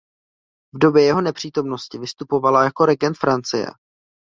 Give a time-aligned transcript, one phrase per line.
[0.75, 3.65] V době jeho nepřítomnosti vystupovala jako regent Francie.